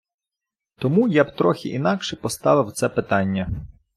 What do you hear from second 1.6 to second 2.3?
інакше